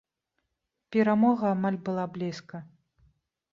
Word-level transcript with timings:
Перамога 0.95 1.45
амаль 1.57 1.79
была 1.89 2.07
блізка. 2.17 2.57